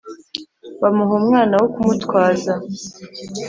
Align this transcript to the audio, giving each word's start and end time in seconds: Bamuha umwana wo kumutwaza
Bamuha 0.81 1.13
umwana 1.21 1.53
wo 1.61 1.67
kumutwaza 1.73 2.53